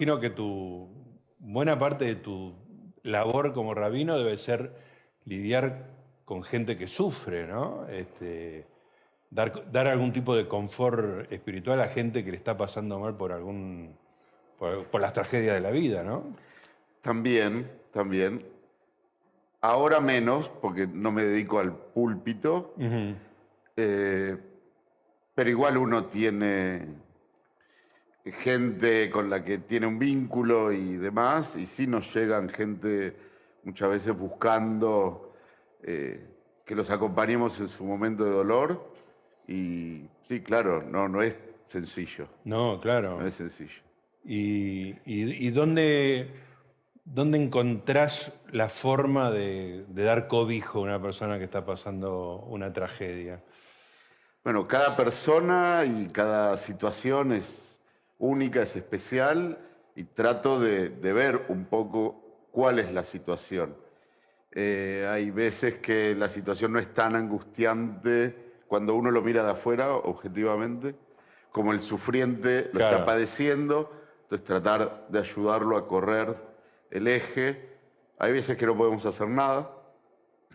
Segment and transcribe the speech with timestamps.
[0.00, 0.88] imagino que tu
[1.40, 2.54] buena parte de tu
[3.02, 4.72] labor como rabino debe ser
[5.26, 5.90] lidiar
[6.24, 7.86] con gente que sufre, ¿no?
[7.86, 8.66] Este,
[9.28, 13.30] dar, dar algún tipo de confort espiritual a gente que le está pasando mal por
[13.30, 13.94] algún
[14.58, 16.34] por, las tragedias de la vida, ¿no?
[17.02, 18.42] También, también.
[19.60, 22.74] Ahora menos, porque no me dedico al púlpito,
[23.76, 24.38] eh,
[25.34, 26.88] pero igual uno tiene
[28.24, 33.16] gente con la que tiene un vínculo y demás, y sí nos llegan gente
[33.64, 35.34] muchas veces buscando
[35.82, 36.26] eh,
[36.64, 38.92] que los acompañemos en su momento de dolor,
[39.48, 42.28] y sí, claro, no, no es sencillo.
[42.44, 43.18] No, claro.
[43.18, 43.82] No es sencillo.
[44.24, 46.30] ¿Y, dónde,
[47.04, 53.42] dónde, encontrás la forma de, dar cobijo a una persona que está pasando una tragedia?
[54.44, 57.69] Bueno, cada persona y cada situación es
[58.20, 59.58] única, es especial
[59.96, 63.76] y trato de, ver un poco cuál es la situación.
[64.52, 69.50] Eh, hay veces que la situación no es tan angustiante cuando uno lo mira de
[69.50, 70.94] afuera, objetivamente,
[71.50, 74.00] como el sufriente lo está padeciendo
[74.30, 76.36] entonces tratar de ayudarlo a correr
[76.88, 77.68] el eje.
[78.16, 79.72] Hay veces que no podemos hacer nada,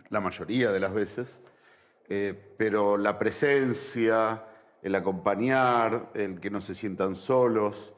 [0.08, 1.42] la mayoría de las veces,
[2.08, 4.44] eh, pero la presencia,
[4.82, 7.94] el acompañar, el que no se sientan solos,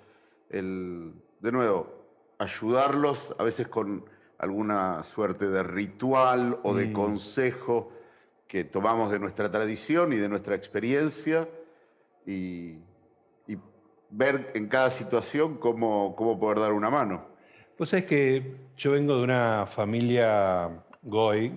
[0.50, 1.98] el, de nuevo,
[2.38, 4.04] ayudarlos a veces con
[4.38, 6.92] alguna suerte de ritual o de mm.
[6.92, 7.92] consejo
[8.46, 11.48] que tomamos de nuestra tradición y de nuestra experiencia
[12.26, 12.78] y,
[14.10, 17.26] ver en cada situación cómo, cómo poder dar una mano.
[17.76, 21.52] Pues es que yo vengo de una familia goy,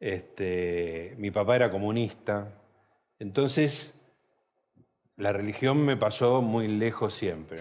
[0.00, 2.50] este, mi papá era comunista,
[3.18, 3.95] entonces
[5.16, 7.60] la religión me pasó muy lejos siempre.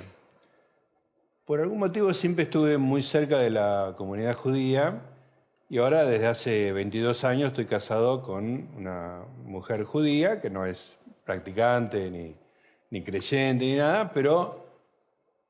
[1.45, 5.01] Por algún motivo siempre estuve muy cerca de la comunidad judía
[5.69, 10.97] y ahora desde hace 22 años estoy casado con una mujer judía que no es
[11.23, 12.35] practicante ni,
[12.89, 14.65] ni creyente ni nada, pero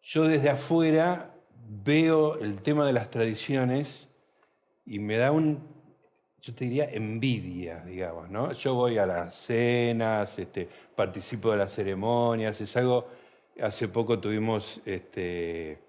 [0.04, 1.32] yo desde afuera
[1.84, 4.08] veo el tema de las tradiciones
[4.86, 5.75] y me da un,
[6.46, 8.52] yo te diría, envidia, digamos, ¿no?
[8.52, 13.08] Yo voy a las cenas, este, participo de las ceremonias, es algo,
[13.60, 15.80] hace poco tuvimos este,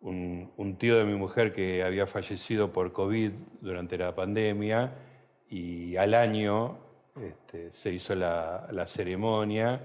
[0.00, 3.30] un, tío de mi mujer que había fallecido por COVID
[3.60, 4.94] durante la pandemia
[5.48, 6.78] y al año
[7.22, 9.80] este, se hizo la, la ceremonia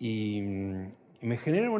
[0.00, 0.40] y,
[1.20, 1.70] me genera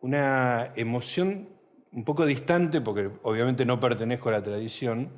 [0.00, 1.48] una emoción
[1.92, 5.10] un poco distante, porque obviamente no pertenezco a la tradición,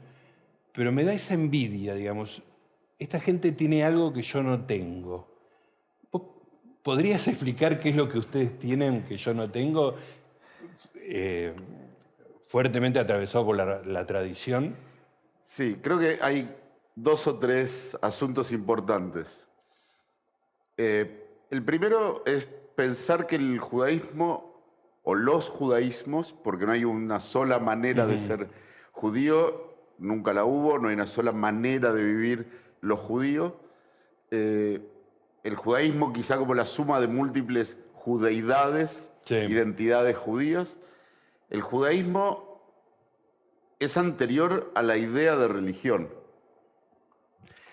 [0.75, 2.43] pero me da esa envidia, digamos.
[2.99, 5.33] Esta gente tiene algo que yo no tengo.
[6.83, 9.95] ¿Podrías explicar qué es lo que ustedes tienen que yo no tengo?
[10.97, 11.55] Eh,
[12.49, 14.77] fuertemente atravesado por la, tradición.
[15.45, 16.55] Sí, creo que hay
[16.95, 19.47] dos o tres asuntos importantes.
[20.77, 24.61] Eh, el primero es pensar que el judaísmo
[25.05, 28.49] o los judaísmos, porque no hay una sola manera de ser
[28.93, 32.47] judío, nunca la hubo, no hay una sola manera de vivir
[32.81, 33.53] los judíos.
[34.31, 34.81] Eh,
[35.43, 40.77] el judaísmo quizá como la suma de múltiples judeidades, identidades judías.
[41.51, 42.63] El judaísmo
[43.79, 46.09] es anterior a la idea de religión.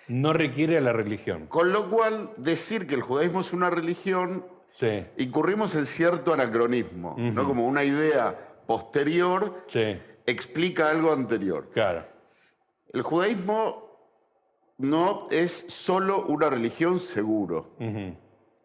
[0.07, 1.47] No requiere la religión.
[1.47, 4.45] Con lo cual, decir que el judaísmo es una religión,
[5.17, 7.47] incurrimos en cierto anacronismo, ¿no?
[7.47, 9.65] Como una idea posterior
[10.25, 11.69] explica algo anterior.
[11.73, 12.10] Claro.
[12.93, 13.89] El judaísmo
[14.77, 17.71] no es solo una religión seguro.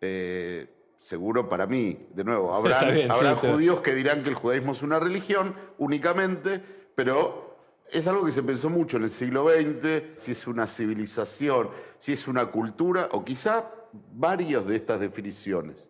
[0.00, 4.98] Eh, seguro para mí, de nuevo, habrá, judíos que dirán que el judaísmo es una
[4.98, 6.60] religión únicamente,
[6.94, 7.56] pero
[7.90, 12.12] es algo que se pensó mucho en el siglo XX, si es una civilización, si
[12.12, 15.88] es una cultura, o quizá varias de estas definiciones.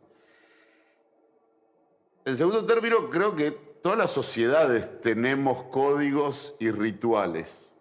[2.25, 7.73] En segundo término, creo que todas las sociedades tenemos códigos y rituales.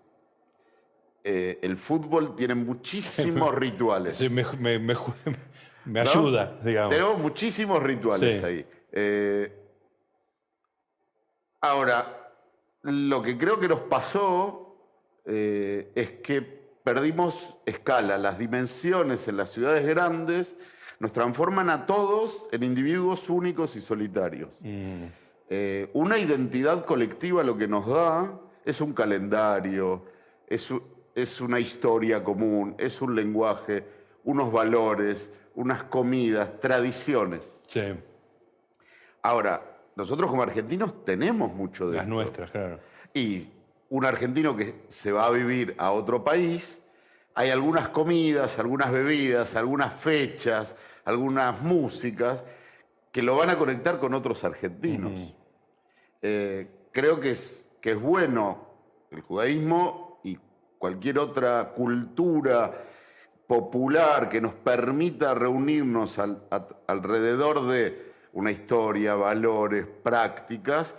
[1.27, 4.19] Eh, el fútbol tiene muchísimos rituales.
[4.19, 4.41] Sí, me,
[6.01, 6.91] ayuda, digamos.
[6.91, 8.63] Tenemos muchísimos rituales ahí.
[8.91, 9.51] Eh,
[11.61, 12.31] ahora,
[12.83, 14.77] lo que creo que nos pasó
[15.25, 18.19] eh, es que perdimos escala.
[18.19, 20.55] Las dimensiones en las ciudades grandes
[20.99, 24.59] nos transforman a todos en individuos únicos y solitarios.
[24.61, 25.05] Mm.
[25.49, 30.05] Eh, una identidad colectiva lo que nos da es un calendario,
[30.47, 30.69] es,
[31.15, 33.83] es una historia común, es un lenguaje,
[34.25, 37.55] unos valores, unas comidas, tradiciones.
[37.67, 37.81] Sí.
[39.21, 39.61] Ahora,
[39.95, 42.13] nosotros como argentinos tenemos mucho de Las esto.
[42.13, 42.79] nuestras, claro.
[43.13, 43.47] Y
[43.89, 46.81] un argentino que se va a vivir a otro país,
[47.33, 50.75] hay algunas comidas, algunas bebidas, algunas fechas,
[51.05, 52.43] algunas músicas
[53.11, 55.33] que lo van a conectar con otros argentinos.
[56.21, 58.67] Eh, creo que es, que es bueno
[59.11, 60.04] el judaísmo
[60.77, 62.71] cualquier otra cultura
[63.47, 70.95] popular que nos permita reunirnos al- a- alrededor de una historia, valores, prácticas,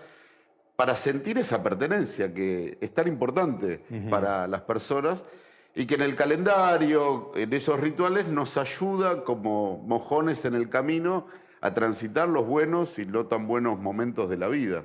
[0.76, 5.23] para sentir esa pertenencia que es tan importante para las personas
[5.75, 11.26] y que en el calendario, en esos rituales, nos ayuda como mojones en el camino
[11.61, 14.84] a transitar los buenos y no tan buenos momentos de la vida.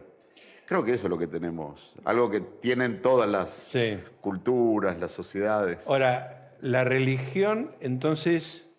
[0.72, 4.00] Creo que eso es lo que tenemos, algo que tienen todas las Sí.
[4.22, 5.86] culturas, las sociedades.
[5.86, 8.70] Ahora, la religión entonces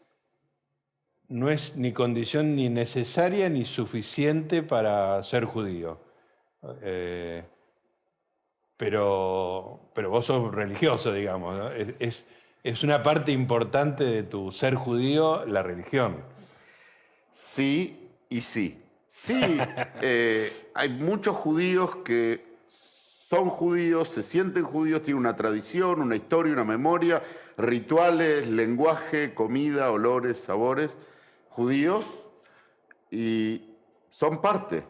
[1.28, 6.00] no es ni condición ni necesaria ni suficiente para ser judío.
[6.80, 7.44] Eh,
[8.78, 11.58] pero, pero vos sos religioso, digamos.
[11.58, 11.70] ¿no?
[11.72, 12.26] Es, es-
[12.64, 16.24] es una parte importante de tu ser judío la religión.
[17.30, 18.81] Sí y sí.
[19.14, 19.58] Sí,
[20.00, 26.54] eh, hay muchos judíos que son judíos, se sienten judíos, tienen una tradición, una historia,
[26.54, 27.22] una memoria,
[27.58, 30.96] rituales, lenguaje, comida, olores, sabores,
[31.50, 32.06] judíos,
[33.10, 33.74] y
[34.08, 34.82] son parte.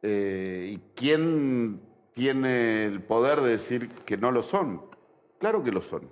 [0.00, 1.82] Eh, ¿Y quién
[2.14, 4.80] tiene el poder de decir que no lo son?
[5.38, 6.08] Claro que lo son.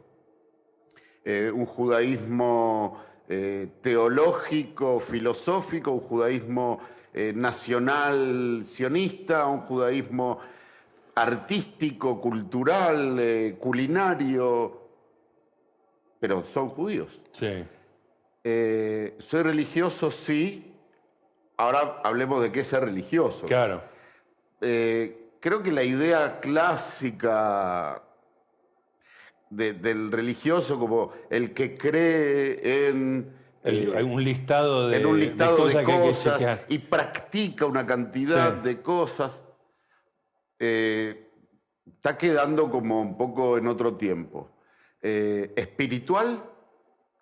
[1.24, 3.02] Eh, un judaísmo
[3.80, 6.80] teológico, filosófico, un judaísmo
[7.12, 10.38] eh, nacional sionista, un judaísmo
[11.14, 14.80] artístico, cultural, eh, culinario,
[16.20, 17.20] pero son judíos.
[17.32, 17.64] Sí.
[18.44, 20.72] Eh, soy religioso, sí.
[21.56, 23.46] Ahora hablemos de qué es ser religioso.
[23.46, 23.82] Claro.
[24.60, 28.02] Eh, creo que la idea clásica
[29.50, 35.06] de- del religioso como el que cree en, El- eh, hay un listado de, en
[35.06, 38.60] un listado de cosas que y practica una cantidad Sí.
[38.62, 39.32] de cosas,
[40.58, 41.30] eh,
[41.86, 44.50] está quedando como un poco en otro tiempo.
[45.02, 46.42] Eh, espiritual,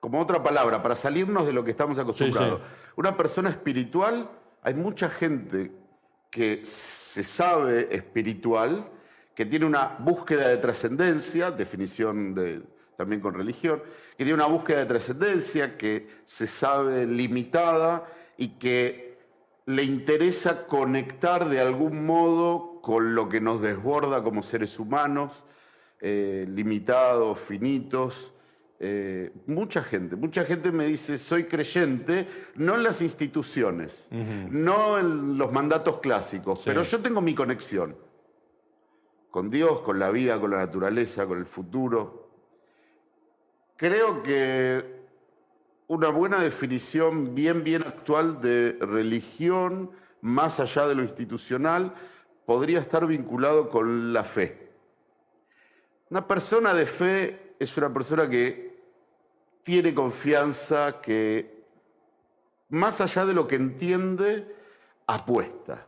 [0.01, 2.61] como otra palabra, para salirnos de lo que estamos acostumbrados.
[2.97, 4.29] Una persona espiritual,
[4.63, 5.73] hay mucha gente
[6.31, 8.89] que se sabe espiritual,
[9.35, 12.63] que tiene una búsqueda de trascendencia, definición de,
[12.99, 13.81] también con religión,
[14.17, 18.05] que tiene una búsqueda de trascendencia, que se sabe limitada
[18.37, 19.17] y que
[19.67, 25.45] le interesa conectar de algún modo con lo que nos desborda como seres humanos,
[26.01, 28.33] eh, limitados, finitos.
[28.81, 34.09] Eh, mucha gente, mucha gente me dice, soy creyente, no en las instituciones,
[34.51, 36.65] no en los mandatos clásicos, Sí.
[36.67, 37.95] pero yo tengo mi conexión
[39.31, 42.27] con Dios, con la vida, con la naturaleza, con el futuro.
[43.79, 44.85] Creo que
[45.87, 51.95] una buena definición bien, bien actual de religión, más allá de lo institucional,
[52.45, 54.69] podría estar vinculado con la fe.
[56.11, 58.83] Una persona de fe es una persona que
[59.63, 61.63] tiene confianza, que
[62.71, 64.57] más allá de lo que entiende,
[65.07, 65.87] apuesta.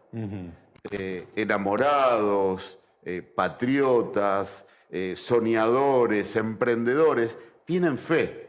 [0.92, 7.36] Eh, enamorados, eh, patriotas, eh, soñadores, emprendedores,
[7.70, 8.48] tienen fe.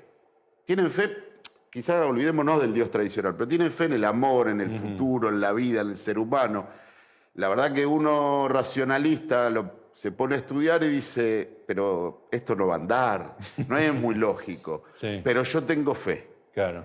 [0.66, 1.16] Tienen fe,
[1.70, 5.40] quizás olvidémonos del Dios tradicional, pero tienen fe en el amor, en el futuro, en
[5.40, 6.66] la vida, en el ser humano.
[7.36, 12.66] La verdad que uno racionalista lo- se pone a estudiar y dice, pero esto no
[12.66, 13.38] va a andar,
[13.68, 15.22] no es muy lógico, Sí.
[15.24, 16.28] pero yo tengo fe.
[16.52, 16.84] Claro.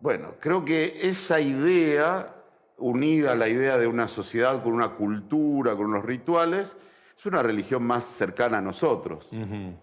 [0.00, 2.34] Bueno, creo que esa idea,
[2.78, 6.74] unida a la idea de una sociedad con una cultura, con unos rituales,
[7.18, 9.28] es una religión más cercana a nosotros.
[9.32, 9.74] Ujú.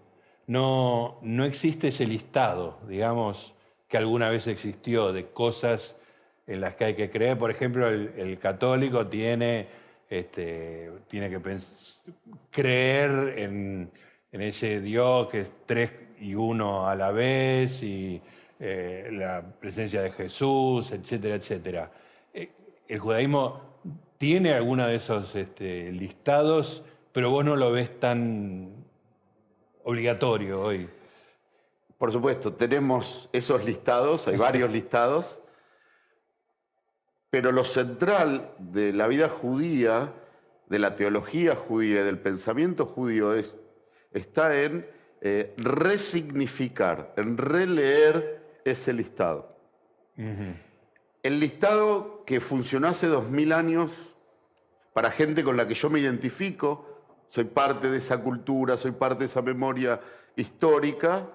[0.46, 3.54] No, no existe ese listado, digamos,
[3.88, 5.96] que alguna vez existió de cosas
[6.46, 7.38] en las que hay que creer.
[7.38, 9.68] Por ejemplo, el, católico tiene,
[10.08, 11.40] este, tiene que
[12.50, 13.90] creer en,
[14.32, 18.20] en ese Dios que es tres y uno a la vez y
[18.60, 21.92] eh, la presencia de Jesús, etcétera, etcétera.
[22.32, 22.50] Eh,
[22.88, 23.60] El judaísmo
[24.18, 28.83] tiene alguno de esos este, listados, pero vos no lo ves tan
[29.84, 30.88] obligatorio hoy.
[31.98, 35.40] Por supuesto, tenemos esos listados, hay varios listados,
[37.30, 40.12] pero lo central de la vida judía,
[40.66, 43.54] de la teología judía y del pensamiento judío es,
[44.12, 44.86] está en
[45.20, 49.56] eh, resignificar, en releer ese listado.
[50.16, 53.90] el listado que funcionó hace dos mil años
[54.92, 56.93] para gente con la que yo me identifico,
[57.26, 60.00] soy parte de esa cultura, soy parte de esa memoria
[60.36, 61.28] histórica,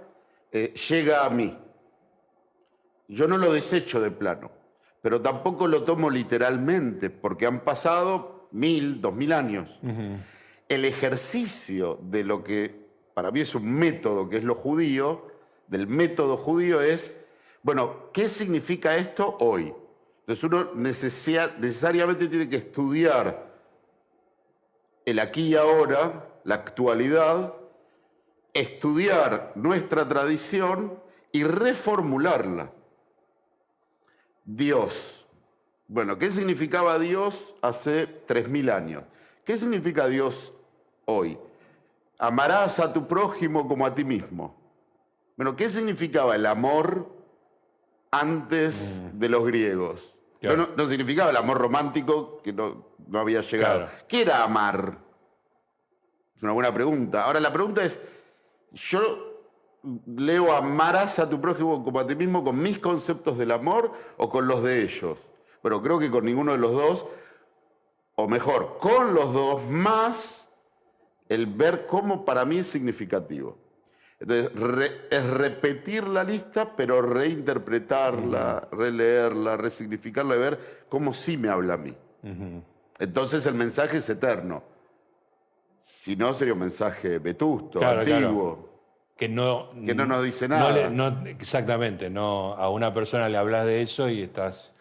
[0.52, 1.58] eh, llega a mí.
[3.08, 4.52] Yo no lo desecho de plano,
[5.02, 9.80] pero tampoco lo tomo literalmente, porque han pasado mil, dos mil años.
[10.68, 15.28] El ejercicio de lo que para mí es un método, que es lo judío,
[15.68, 17.20] del método judío es,
[17.64, 19.74] bueno, ¿qué significa esto hoy?
[20.22, 23.49] Entonces uno necesariamente tiene que estudiar
[25.10, 27.54] el aquí y ahora, la actualidad,
[28.54, 31.00] estudiar nuestra tradición
[31.32, 32.72] y reformularla.
[34.46, 35.28] Dios.
[35.88, 39.04] Bueno, ¿qué significaba Dios hace 3.000 años?
[39.44, 40.54] ¿Qué significa Dios
[41.06, 41.38] hoy?
[42.18, 44.56] Amarás a tu prójimo como a ti mismo.
[45.36, 47.10] Bueno, ¿qué significaba el amor
[48.12, 50.16] antes de los griegos?
[50.42, 53.90] No, significaba el amor romántico que no, había llegado.
[54.08, 54.98] ¿Qué era amar?
[56.36, 57.24] Es una buena pregunta.
[57.24, 58.00] Ahora la pregunta es,
[58.72, 59.30] yo
[60.06, 64.30] leo amarás a tu prójimo como a ti mismo con mis conceptos del amor o
[64.30, 65.18] con los de ellos.
[65.62, 67.06] Pero creo que con ninguno de los dos,
[68.16, 70.58] o mejor, con los dos más
[71.28, 73.58] el ver cómo para mí es significativo.
[74.20, 81.76] Entonces, es repetir la lista, pero reinterpretarla, releerla, resignificarla y ver cómo sí me habla
[81.76, 81.96] a mí.
[83.00, 84.64] Entonces el mensaje es eterno.
[85.78, 88.70] Si no, sería un mensaje vetusto, antiguo
[89.20, 90.90] que no, que no nos dice nada.
[91.28, 94.74] exactamente, no, a una persona le hablas de eso y estás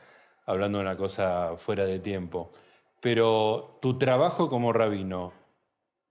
[0.46, 2.52] hablando de una cosa fuera de tiempo.
[3.00, 5.32] Pero tu trabajo como rabino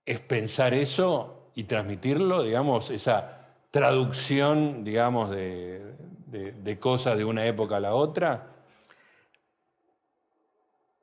[0.04, 5.94] es pensar eso y transmitirlo, digamos, esa traducción, digamos, de,
[6.30, 8.52] de cosas de una época a la otra.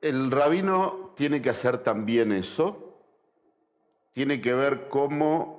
[0.00, 2.94] El rabino tiene que hacer también eso,
[4.14, 5.56] tiene que ver cómo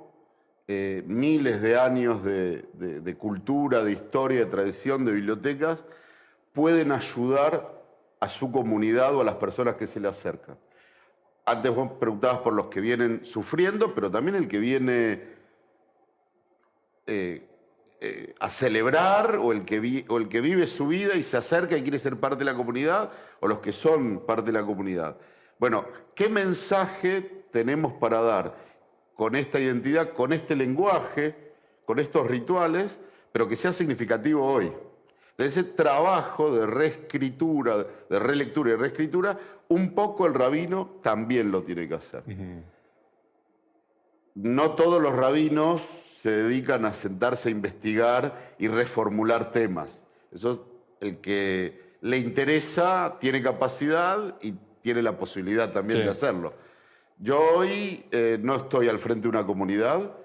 [0.70, 5.82] eh, miles de años de, cultura, de historia, de tradición, de bibliotecas,
[6.52, 7.72] pueden ayudar
[8.20, 10.58] a su comunidad o a las personas que se le acercan.
[11.50, 15.22] Antes vos preguntabas por los que vienen sufriendo, pero también el que viene
[17.06, 17.48] eh,
[18.00, 21.76] eh, a celebrar o el, que o el que vive su vida y se acerca
[21.76, 25.16] y quiere ser parte de la comunidad, o los que son parte de la comunidad.
[25.58, 28.68] Bueno, ¿qué mensaje tenemos para dar?
[29.18, 31.34] con esta identidad, con este lenguaje,
[31.84, 33.00] con estos rituales,
[33.32, 34.72] pero que sea significativo hoy.
[35.38, 41.62] De ese trabajo de reescritura, de relectura y reescritura, un poco el rabino también lo
[41.62, 42.24] tiene que hacer.
[44.34, 45.82] No todos los rabinos
[46.22, 50.02] se dedican a sentarse a investigar y reformular temas.
[50.32, 50.66] Eso
[51.00, 56.52] el que le interesa tiene capacidad y tiene la posibilidad también de hacerlo.
[57.18, 60.16] Yo hoy eh, no estoy al frente de una comunidad,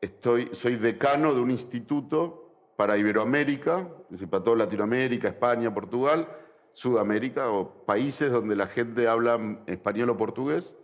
[0.00, 2.38] estoy, soy decano de un instituto
[2.76, 3.88] para Iberoamérica,
[4.28, 6.28] para toda Latinoamérica, España, Portugal,
[6.72, 10.76] Sudamérica, o países donde la gente habla español o portugués,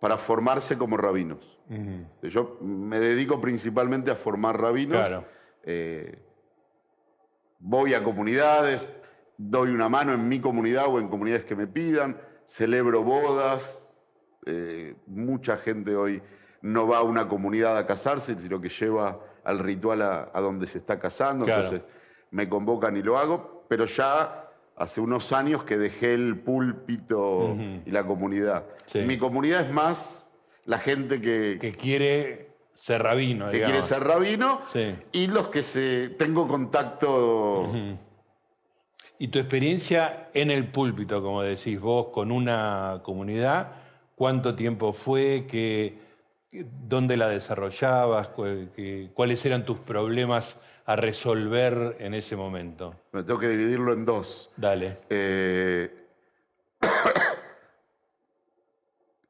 [0.00, 1.58] para formarse como rabinos.
[2.22, 5.24] Yo me dedico principalmente a formar rabinos.
[5.64, 6.18] Eh,
[7.58, 8.88] voy a comunidades,
[9.36, 13.86] doy una mano en mi comunidad o en comunidades que me pidan, celebro bodas,
[14.44, 16.22] eh, mucha gente hoy
[16.62, 20.78] no va a una comunidad a casarse, sino que lleva al ritual a, donde se
[20.78, 21.46] está casando.
[21.46, 21.82] Entonces
[22.30, 27.90] me convocan y lo hago, pero ya hace unos años que dejé el púlpito y
[27.90, 28.64] la comunidad.
[28.94, 30.30] Mi comunidad es más
[30.64, 31.58] la gente que...
[31.60, 33.48] Que quiere ser rabino.
[33.48, 34.60] Que quiere ser rabino
[35.12, 37.70] y los que se, tengo contacto...
[39.18, 43.72] Y tu experiencia en el púlpito, como decís vos, con una comunidad,
[44.14, 45.98] cuánto tiempo fue, que,
[46.86, 48.28] dónde la desarrollabas,
[49.14, 52.94] cuáles eran tus problemas a resolver en ese momento.
[53.12, 54.52] Me tengo que dividirlo en dos.
[54.56, 54.98] Dale.
[55.10, 56.06] Eh,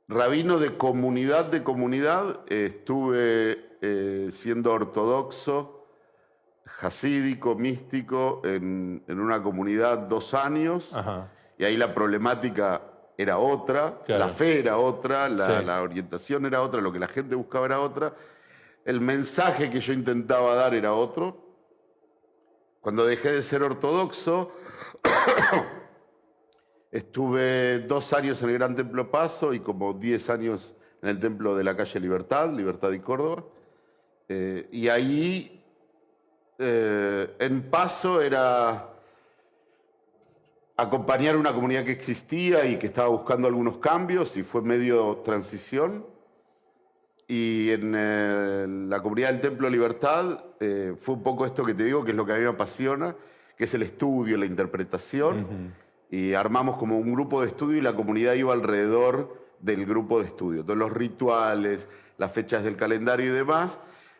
[0.08, 5.86] rabino de comunidad de comunidad, estuve eh, siendo ortodoxo,
[6.66, 10.94] jasídico, místico, en, una comunidad dos años,
[11.56, 12.82] y ahí la problemática
[13.16, 17.64] era otra, la fe era otra, la, orientación era otra, lo que la gente buscaba
[17.64, 18.12] era otra,
[18.84, 21.45] el mensaje que yo intentaba dar era otro.
[22.86, 24.52] Cuando dejé de ser ortodoxo,
[26.92, 31.56] estuve dos años en el Gran Templo Paso y como diez años en el Templo
[31.56, 33.42] de la Calle Libertad, Libertad y Córdoba.
[34.28, 35.64] Eh, y ahí,
[36.60, 38.88] eh, en Paso, era
[40.76, 46.06] acompañar una comunidad que existía y que estaba buscando algunos cambios y fue medio transición.
[47.28, 51.84] Y en eh, la comunidad del Templo Libertad eh, fue un poco esto que te
[51.84, 53.16] digo, que es lo que a mí me apasiona,
[53.56, 55.74] que es el estudio, la interpretación.
[56.08, 60.26] Y armamos como un grupo de estudio y la comunidad iba alrededor del grupo de
[60.26, 60.62] estudio.
[60.62, 63.78] Todos los rituales, las fechas del calendario y demás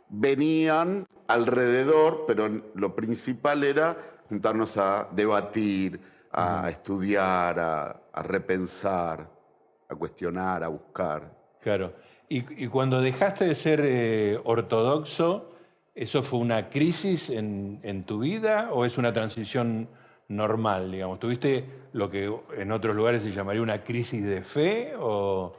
[0.08, 3.96] venían alrededor, pero lo principal era
[4.28, 6.00] juntarnos a debatir,
[6.32, 9.28] a estudiar, a, repensar,
[9.88, 11.32] a cuestionar, a buscar.
[11.60, 11.94] Claro.
[12.28, 15.52] Y, cuando dejaste de ser eh, ortodoxo,
[15.94, 19.88] ¿eso fue una crisis en, tu vida o es una transición
[20.28, 21.20] normal, digamos?
[21.20, 25.56] ¿Tuviste lo que en otros lugares se llamaría una crisis de fe o...?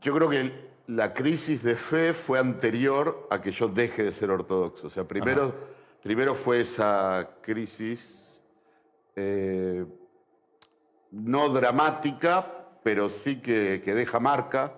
[0.00, 0.52] Yo creo que
[0.86, 4.86] la crisis de fe fue anterior a que yo deje de ser ortodoxo.
[4.86, 5.54] O sea, primero,
[6.02, 8.40] primero fue esa crisis
[9.14, 9.84] eh,
[11.10, 12.57] no dramática,
[12.88, 14.72] pero sí que, deja marca.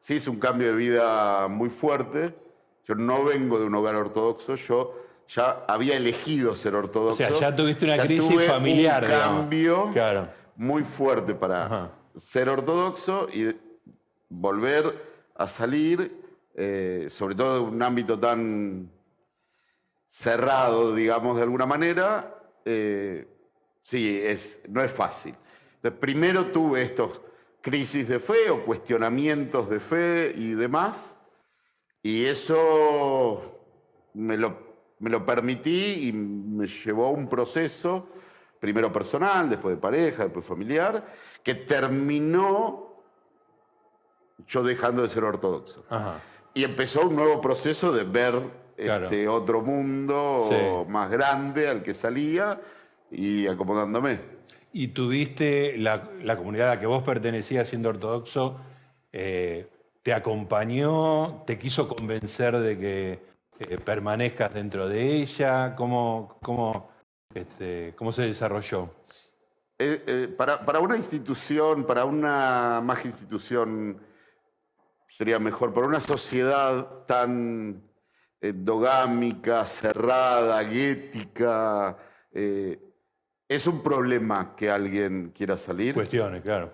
[0.00, 2.34] Sí es un cambio de vida muy fuerte.
[2.88, 7.22] Yo no vengo de un hogar ortodoxo, yo ya había elegido ser ortodoxo.
[7.22, 9.04] O sea, ya tuviste una crisis familiar.
[9.04, 9.92] Un cambio
[10.56, 13.54] muy fuerte para ser ortodoxo y
[14.30, 16.10] volver a salir,
[16.54, 18.90] eh, sobre todo en un ámbito tan
[20.08, 23.28] cerrado, digamos, de alguna manera, eh,
[23.82, 25.34] sí, es, no es fácil.
[26.00, 27.20] primero tuve estos
[27.62, 31.16] crisis de fe o cuestionamientos de fe y demás,
[32.02, 33.60] y eso
[34.14, 34.58] me lo,
[34.98, 38.08] me lo permití y me llevó a un proceso,
[38.58, 41.06] primero personal, después de pareja, después familiar,
[41.42, 42.92] que terminó
[44.48, 45.84] yo dejando de ser ortodoxo.
[46.54, 48.34] Y empezó un nuevo proceso de ver
[48.76, 52.60] este otro mundo más grande al que salía
[53.10, 54.41] y acomodándome.
[54.74, 58.58] ¿Y tuviste la, comunidad a la que vos pertenecías siendo ortodoxo,
[59.12, 59.68] eh,
[60.02, 63.22] te acompañó, te quiso convencer de que
[63.58, 65.74] eh, permanezcas dentro de ella?
[65.76, 66.90] ¿Cómo, cómo,
[67.34, 68.90] este, cómo se desarrolló?
[69.78, 74.00] Eh, para, para, una institución, para una más institución
[75.06, 77.82] sería mejor, para una sociedad tan
[78.40, 81.98] endogámica, cerrada, guética,
[83.48, 85.94] es un problema que alguien quiera salir.
[85.94, 86.72] Cuestiones, claro.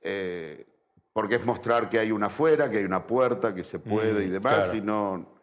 [0.00, 0.66] Eh,
[1.12, 4.28] porque es mostrar que hay una afuera, que hay una puerta, que se puede y
[4.28, 5.40] demás, y no,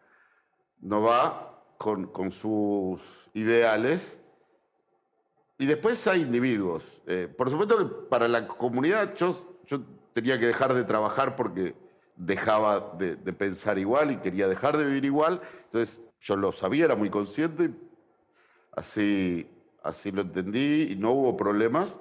[0.80, 3.00] no va con, con, sus
[3.34, 4.20] ideales.
[5.58, 6.84] Y después hay individuos.
[7.06, 9.80] Eh, por supuesto que para la comunidad yo, yo
[10.12, 11.74] tenía que dejar de trabajar porque
[12.18, 15.40] dejaba de, pensar igual y quería dejar de vivir igual.
[15.66, 17.70] Entonces yo lo sabía, era muy consciente,
[18.72, 19.48] así,
[19.82, 21.98] así lo entendí y no hubo problemas.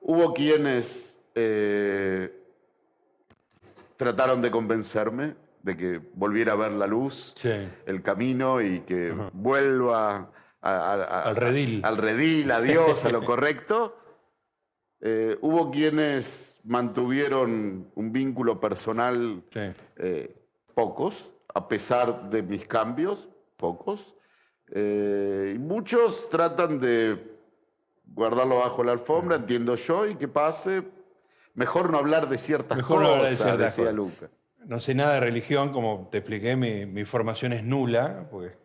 [0.00, 2.32] Hubo quienes eh,
[3.96, 7.34] trataron de convencerme de que volviera a ver la luz,
[7.86, 11.80] el camino y que vuelva al redil.
[11.84, 13.96] al redil, a Dios, a lo correcto.
[15.00, 19.42] Eh, hubo quienes mantuvieron un vínculo personal,
[19.96, 20.34] eh,
[20.74, 24.14] pocos, a pesar de mis cambios, pocos.
[24.74, 27.38] Eh, y muchos tratan de
[28.04, 30.82] guardarlo bajo la alfombra, entiendo yo, y que pase.
[31.54, 34.28] Mejor no hablar de ciertas cosas, decía Luca.
[34.66, 38.56] No sé nada de religión, como te expliqué, mi, formación es nula, porque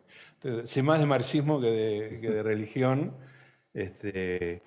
[0.66, 3.14] sé más de marxismo que de, que de religión.
[3.72, 4.62] Este,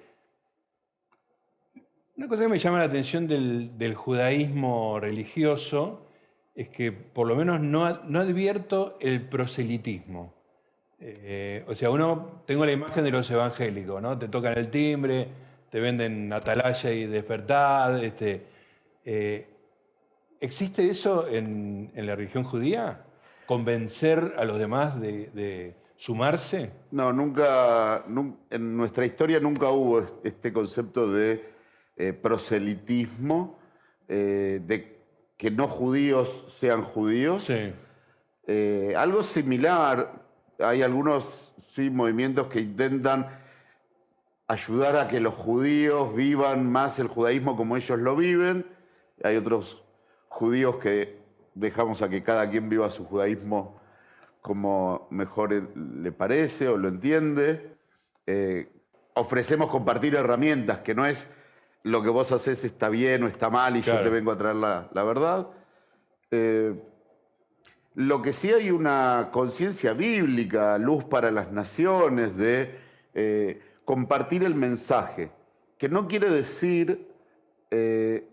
[2.15, 6.07] una cosa que me llama la atención del, judaísmo religioso
[6.53, 10.33] es que por lo menos no, advierto el proselitismo.
[11.05, 14.17] Eh, o sea, uno, tengo la imagen de los evangélicos, ¿no?
[14.17, 15.27] Te tocan el timbre,
[15.69, 18.01] te venden atalaya y despertad.
[18.01, 18.45] Este,
[19.03, 19.47] eh,
[20.39, 23.03] ¿Existe eso en, la religión judía?
[23.45, 26.71] ¿Convencer a los demás de, sumarse?
[26.91, 28.05] No, nunca,
[28.49, 31.43] en nuestra historia nunca hubo este concepto de
[31.97, 33.59] eh, proselitismo,
[34.07, 34.99] de
[35.37, 37.49] que no judíos sean judíos.
[38.45, 40.22] Eh, algo similar,
[40.63, 41.23] hay algunos
[41.71, 43.27] sí, movimientos que intentan
[44.47, 48.65] ayudar a que los judíos vivan más el judaísmo como ellos lo viven.
[49.23, 49.83] Hay otros
[50.27, 51.17] judíos que
[51.55, 53.75] dejamos a que cada quien viva su judaísmo
[54.41, 57.77] como mejor le parece o lo entiende.
[59.13, 61.27] ofrecemos compartir herramientas, que no es
[61.83, 64.55] lo que vos haces está bien o está mal y yo te vengo a traer
[64.55, 65.47] la, verdad.
[66.31, 66.73] Eh,
[67.95, 72.75] lo que sí hay una conciencia bíblica, luz para las naciones, de
[73.13, 75.31] eh, compartir el mensaje,
[75.77, 77.07] que no quiere decir
[77.69, 78.27] eh,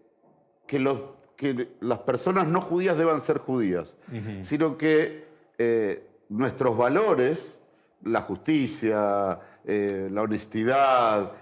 [0.66, 1.02] que, los,
[1.36, 3.96] que las personas no judías deban ser judías,
[4.42, 5.24] sino que
[5.58, 7.58] eh, nuestros valores,
[8.02, 11.32] la justicia, la honestidad,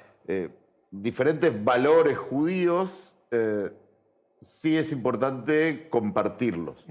[0.91, 2.91] diferentes valores judíos,
[4.43, 6.85] sí es importante compartirlos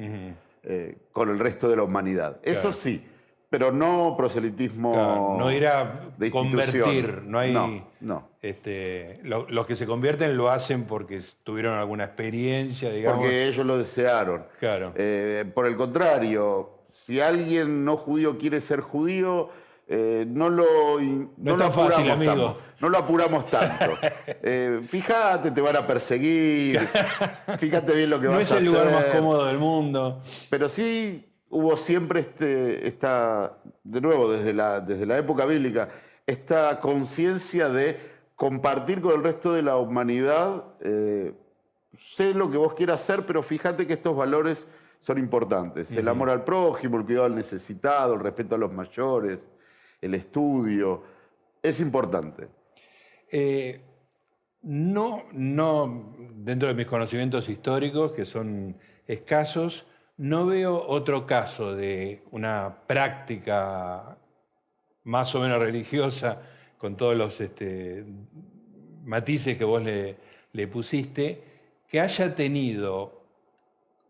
[1.12, 2.40] con el resto de la humanidad.
[2.44, 3.04] Eso sí
[3.50, 5.38] pero no proselitismo.
[5.40, 6.02] no ir a
[6.32, 7.54] convertir, no hay.
[8.00, 13.22] No, Este, los que se convierten lo hacen porque tuvieron alguna experiencia, digamos.
[13.22, 14.46] Porque ellos lo desearon.
[14.60, 14.94] Claro.
[14.96, 19.50] Eh, por el contrario, si alguien no judío quiere ser judío,
[19.90, 22.58] eh, no lo, no, lo fácil, amigo.
[22.80, 23.98] no lo apuramos tanto.
[24.50, 26.80] Eh, fíjate, te van a perseguir.
[27.58, 28.56] Fíjate bien lo que vas a hacer.
[28.56, 30.22] No es el lugar más cómodo del mundo.
[30.50, 35.90] Pero sí hubo siempre este, esta, de nuevo, desde la, desde la época bíblica,
[36.26, 38.00] esta conciencia de
[38.36, 41.34] compartir con el resto de la humanidad, eh,
[41.98, 44.66] sé lo que vos quieras hacer, pero fíjate que estos valores
[45.00, 45.92] son importantes.
[45.92, 49.40] El amor al prójimo, el cuidado al necesitado, el respeto a los mayores,
[50.02, 51.04] el estudio,
[51.62, 52.48] es importante.
[53.32, 53.82] Eh,
[54.64, 59.86] no, no, dentro de mis conocimientos históricos, que son escasos,
[60.18, 64.18] no veo otro caso de una práctica
[65.04, 66.42] más o menos religiosa,
[66.78, 68.06] con todos los este,
[69.04, 71.44] matices que vos le, pusiste,
[71.88, 73.24] que haya tenido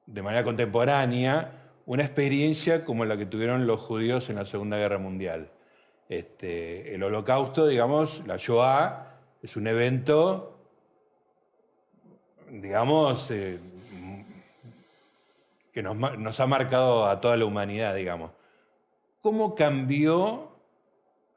[0.05, 4.97] de manera contemporánea una experiencia como la que tuvieron los judíos en la Segunda Guerra
[4.97, 5.51] Mundial.
[6.09, 9.07] Este, el holocausto, digamos, la Shoah,
[9.41, 10.57] es un evento,
[12.49, 13.59] digamos, eh,
[15.73, 18.31] que nos, ha marcado a toda la humanidad, digamos.
[19.21, 20.51] ¿Cómo cambió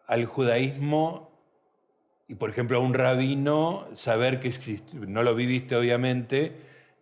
[0.07, 1.31] al judaísmo
[2.29, 6.53] y, por ejemplo, a un rabino saber que existió, no lo viviste obviamente,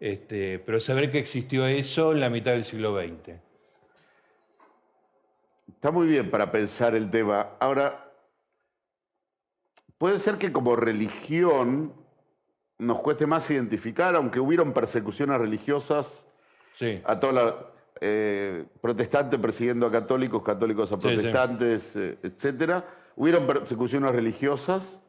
[0.00, 3.47] este, pero saber que existió eso en la mitad del siglo XX?
[5.68, 7.50] Está muy bien para pensar el tema.
[7.60, 8.12] Ahora,
[9.96, 11.92] puede ser que como religión
[12.78, 16.26] nos cueste más identificar, aunque hubieron persecuciones religiosas
[17.04, 17.54] a toda la
[18.00, 22.84] eh, protestante persiguiendo a católicos, católicos a protestantes, eh, etcétera.
[23.16, 25.00] Hubieron persecuciones religiosas,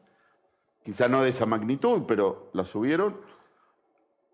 [0.82, 3.20] quizá no de esa magnitud, pero las hubieron.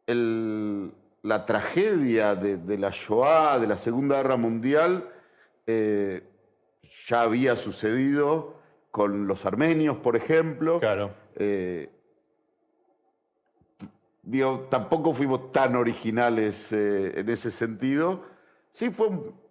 [0.07, 5.11] la tragedia de, la Shoah, de la Segunda Guerra Mundial,
[5.67, 6.23] eh,
[7.07, 10.81] ya había sucedido con los armenios, por ejemplo.
[10.81, 11.13] Claro
[14.71, 18.23] tampoco fuimos tan originales eh, en ese sentido.
[18.71, 19.47] Sí fue un,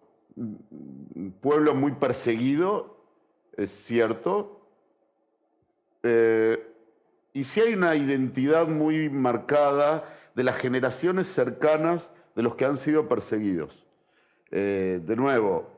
[1.41, 2.97] pueblo muy perseguido,
[3.55, 4.67] es cierto.
[6.03, 6.61] Eh,
[7.33, 10.03] y sí hay una identidad muy marcada
[10.35, 13.85] de las generaciones cercanas de los que han sido perseguidos.
[14.51, 15.69] Eh, de nuevo,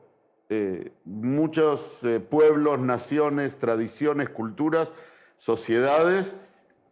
[1.04, 4.90] muchos pueblos, naciones, tradiciones, culturas,
[5.36, 6.36] sociedades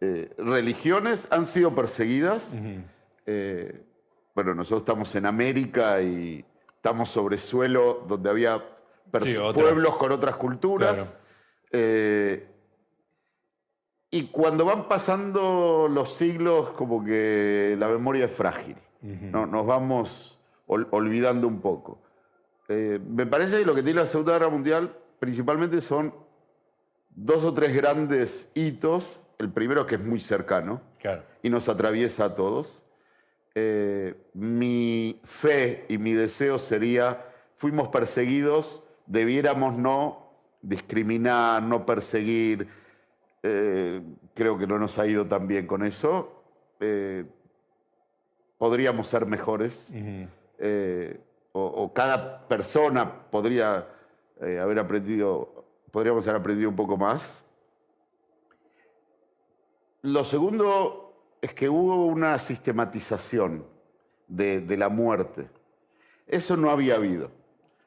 [0.00, 2.50] eh, religiones han sido perseguidas.
[3.24, 3.82] Eh,
[4.34, 8.62] bueno, nosotros estamos en América y estamos sobre suelo donde había
[9.10, 11.14] pueblos con otras culturas.
[11.72, 12.46] Eh,
[14.10, 18.76] y cuando van pasando los siglos, como que la memoria es frágil.
[19.00, 19.46] ¿no?
[19.46, 22.02] Nos vamos olvidando un poco.
[22.68, 26.12] Me parece que lo que tiene la Segunda Guerra Mundial principalmente son
[27.10, 30.80] dos o tres grandes hitos el primero que es muy cercano
[31.42, 32.82] y nos atraviesa a todos.
[33.54, 37.24] Eh, mi fe y mi deseo sería,
[37.56, 42.68] fuimos perseguidos, debiéramos no discriminar, no perseguir.
[43.42, 44.02] Eh,
[44.34, 46.42] creo que no nos ha ido tan bien con eso.
[46.80, 47.24] Eh,
[48.58, 49.90] podríamos ser mejores.
[51.58, 53.88] O, cada persona podría
[54.40, 57.44] haber aprendido, podríamos haber aprendido un poco más.
[60.02, 63.64] Lo segundo es que hubo una sistematización
[64.28, 65.48] de, la muerte.
[66.26, 67.30] Eso no había habido.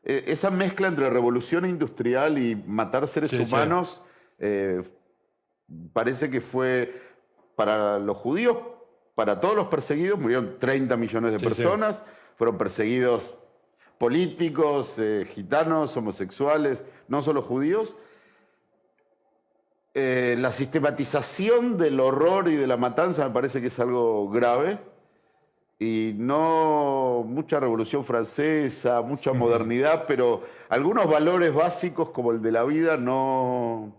[0.03, 4.01] E, esa mezcla entre revolución industrial y matar seres humanos
[4.39, 4.81] eh,
[5.93, 7.01] parece que fue
[7.55, 8.57] para los judíos,
[9.13, 12.03] para todos los perseguidos, murieron 30 millones de personas,
[12.37, 13.35] fueron perseguidos
[13.99, 17.93] políticos, eh, gitanos, homosexuales, no solo judíos,
[19.93, 24.79] eh, la sistematización del horror y de la matanza me parece que es algo grave.
[25.77, 32.63] Y no mucha revolución francesa, mucha modernidad, pero algunos valores básicos como el de la
[32.63, 33.93] vida no,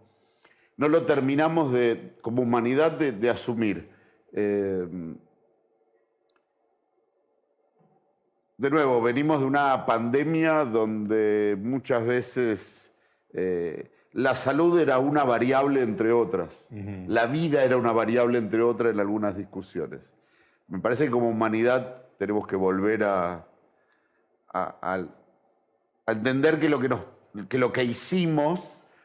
[0.76, 3.90] no lo terminamos de, como humanidad de, asumir.
[4.32, 4.86] Eh,
[8.60, 12.92] de nuevo, venimos de una pandemia donde muchas veces
[13.32, 18.92] eh, la salud era una variable entre otras, la vida era una variable entre otras
[18.92, 20.00] en algunas discusiones.
[20.68, 23.46] Me parece que como humanidad tenemos que volver a,
[24.52, 25.06] a,
[26.06, 26.90] entender que lo que,
[27.48, 28.60] que lo que hicimos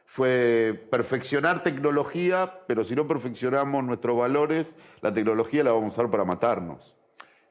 [0.06, 6.12] fue perfeccionar tecnología, pero si no perfeccionamos nuestros valores, la tecnología la vamos a usar
[6.12, 6.96] para matarnos.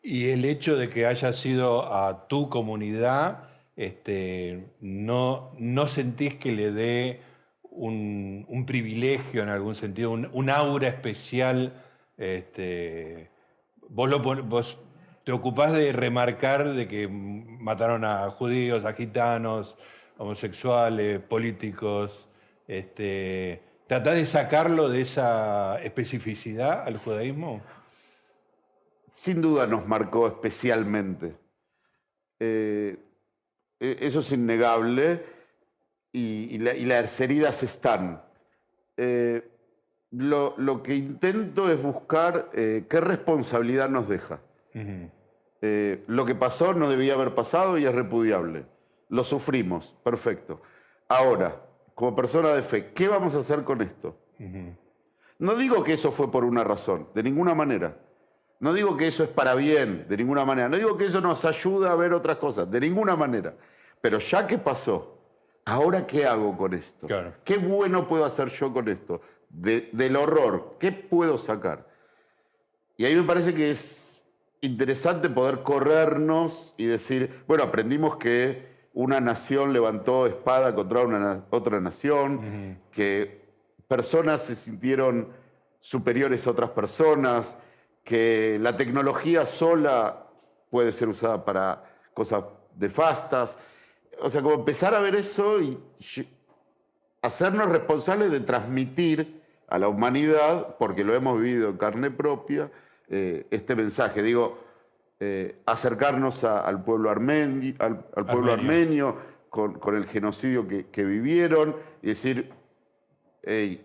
[0.06, 6.52] Y el hecho de que haya sido a tu comunidad, este, no, no sentís que
[6.52, 7.22] le dé
[7.62, 11.72] un, privilegio en algún sentido, un, aura especial.
[12.18, 13.30] Este,
[13.88, 14.78] vos, lo, vos
[15.24, 19.74] te ocupás de remarcar de que mataron a judíos, a gitanos,
[20.18, 22.28] homosexuales, políticos.
[22.68, 27.62] Este, ¿Tratás de sacarlo de esa especificidad al judaísmo?
[29.14, 31.36] Sin duda nos marcó especialmente.
[32.40, 32.98] Eh,
[33.78, 35.24] e, eso es innegable
[36.10, 38.24] y, las heridas están.
[38.96, 39.48] Eh,
[40.10, 44.40] lo, que intento es buscar eh, qué responsabilidad nos deja.
[46.08, 48.66] Lo que pasó no debía haber pasado y es repudiable.
[49.10, 50.60] Lo sufrimos, perfecto.
[51.06, 51.62] Ahora,
[51.94, 54.18] como persona de fe, ¿qué vamos a hacer con esto?
[55.38, 58.03] No digo que eso fue por una razón, de ninguna manera.
[58.64, 60.70] No digo que eso es para bien, de ninguna manera.
[60.70, 63.52] No digo que eso nos ayuda a ver otras cosas, de ninguna manera.
[64.00, 65.18] Pero ya que pasó,
[65.66, 67.06] ¿ahora qué hago con esto?
[67.44, 69.20] ¿Qué bueno puedo hacer yo con esto?
[69.50, 71.86] del horror, ¿qué puedo sacar?
[72.96, 74.22] Y ahí me parece que es
[74.62, 81.80] interesante poder corrernos y decir, bueno, aprendimos que una nación levantó espada contra una, otra
[81.82, 83.44] nación, que
[83.86, 85.28] personas se sintieron
[85.80, 87.58] superiores a otras personas,
[88.04, 90.26] que la tecnología sola
[90.70, 92.44] puede ser usada para cosas
[92.78, 93.56] nefastas.
[94.20, 95.78] O sea, como empezar a ver eso y
[97.22, 102.70] hacernos responsables de transmitir a la humanidad, porque lo hemos vivido en carne propia,
[103.08, 104.22] eh, este mensaje.
[104.22, 104.58] Digo,
[105.18, 109.16] eh, acercarnos al pueblo, armenio, al, pueblo armenio,
[109.48, 112.52] con, el genocidio que, vivieron y decir,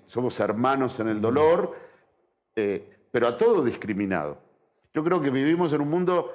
[0.07, 1.75] somos hermanos en el dolor,
[2.55, 4.37] eh, pero a todo discriminado.
[4.93, 6.33] Yo creo que vivimos en un mundo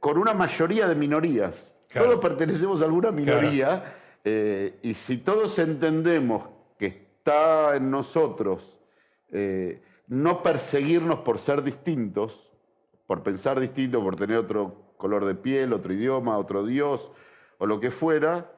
[0.00, 1.76] con una mayoría de minorías.
[1.92, 3.96] Todos pertenecemos a alguna minoría
[4.28, 8.76] eh, y si todos entendemos que está en nosotros
[9.30, 12.50] eh, no perseguirnos por ser distintos,
[13.06, 17.12] por pensar distinto, por tener otro color de piel, otro idioma, otro Dios
[17.58, 18.50] o lo que fuera,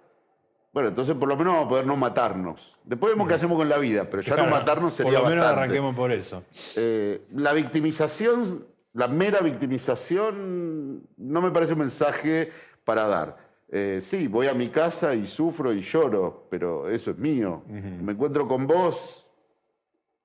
[0.72, 2.78] bueno, entonces por lo menos vamos a poder no matarnos.
[2.84, 5.44] Después vemos qué hacemos con la vida, pero ya no matarnos sería Por lo menos
[5.44, 6.44] arranquemos por eso.
[6.76, 12.50] Eh, la victimización, la mera victimización, no me parece un mensaje
[12.84, 13.48] para dar.
[13.70, 17.62] Eh, sí, voy a mi casa y sufro y lloro, pero eso es mío.
[17.66, 19.26] Me encuentro con vos.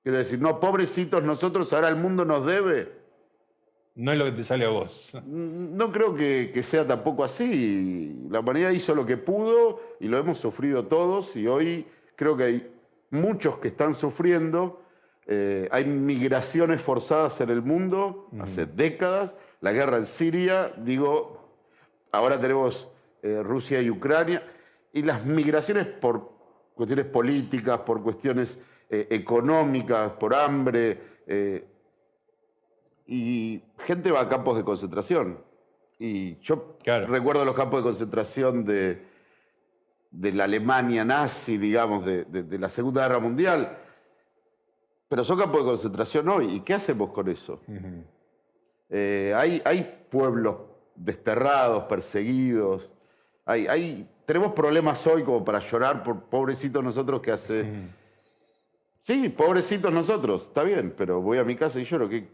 [0.02, 3.04] Quiero decir, no, pobrecitos nosotros, ahora el mundo nos debe.
[3.96, 5.16] No es lo que te sale a vos.
[5.24, 8.26] No creo que, sea tampoco así.
[8.28, 12.44] La humanidad hizo lo que pudo y lo hemos sufrido todos y hoy creo que
[12.44, 12.74] hay
[13.10, 14.82] muchos que están sufriendo.
[15.26, 19.34] Eh, hay migraciones forzadas en el mundo hace décadas.
[19.60, 21.48] La guerra en Siria, digo,
[22.12, 22.88] ahora tenemos
[23.22, 24.42] eh, Rusia y Ucrania,
[24.92, 26.32] y las migraciones por
[26.74, 31.14] cuestiones políticas, por cuestiones eh, económicas, por hambre,
[33.06, 35.38] y gente va a campos de concentración.
[35.98, 39.02] Y yo recuerdo los campos de concentración de,
[40.14, 43.78] de la Alemania nazi, digamos, de, la Segunda Guerra Mundial,
[45.08, 46.56] pero son campos de concentración hoy.
[46.56, 47.60] ¿Y qué hacemos con eso?
[48.90, 50.56] hay, hay pueblos
[50.94, 52.90] desterrados, perseguidos.
[53.44, 57.64] Hay, tenemos problemas hoy como para llorar por pobrecitos nosotros que hace...
[59.00, 62.08] Sí, pobrecitos nosotros, está bien, pero voy a mi casa y lloro.
[62.08, 62.26] ¿Qué,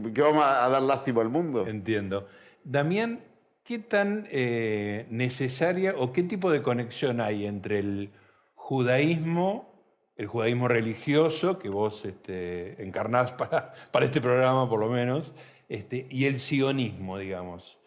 [0.00, 1.64] vamos a dar lástima al mundo?
[1.64, 2.26] Entiendo.
[2.64, 3.20] Damián,
[3.66, 8.10] ¿qué tan eh, necesaria o qué tipo de conexión hay entre el
[8.54, 9.68] judaísmo,
[10.16, 15.34] el judaísmo religioso, que vos este, encarnás para, para este programa por lo menos,
[15.68, 17.78] este, y el sionismo, digamos?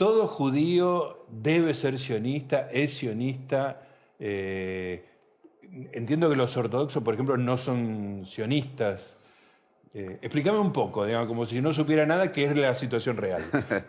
[0.00, 3.82] todo judío debe ser sionista, es sionista.
[4.18, 5.04] Eh,
[5.92, 9.18] entiendo que los ortodoxos, por ejemplo, no son sionistas.
[9.92, 13.44] Eh, explícame un poco, digamos, como si no supiera nada, qué es la situación real.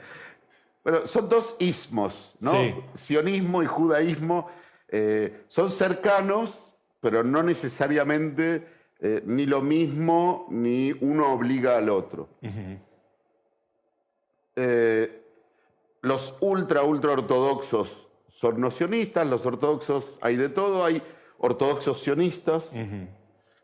[0.84, 2.52] bueno, son dos ismos, ¿no?
[2.94, 4.50] Sionismo y judaísmo
[4.88, 8.68] eh, son cercanos, pero no necesariamente
[9.00, 12.30] eh, ni lo mismo ni uno obliga al otro.
[14.56, 15.24] Eh,
[16.02, 21.02] los ultra, ultra ortodoxos son nocionistas, los ortodoxos hay de todo, hay
[21.38, 22.72] ortodoxos sionistas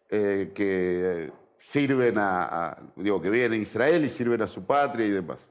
[0.10, 5.12] eh, que sirven a, digo, que vienen a Israel y sirven a su patria y
[5.12, 5.50] demás.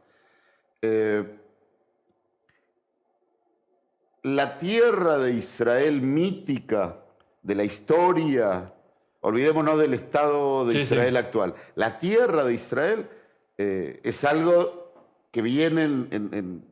[4.26, 6.96] La tierra de Israel mítica,
[7.42, 8.72] de la historia,
[9.20, 13.08] olvidémonos del Estado de Israel actual, la tierra de Israel
[13.56, 14.92] eh, es algo
[15.30, 16.64] que viene en,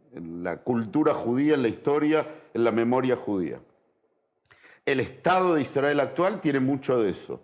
[0.42, 3.60] la cultura judía, en la historia, en la memoria judía.
[4.84, 7.40] El Estado de Israel actual tiene mucho de eso.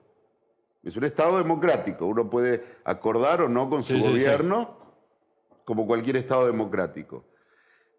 [0.83, 4.77] Es un Estado democrático, uno puede acordar o no con su gobierno,
[5.65, 7.25] como cualquier Estado democrático.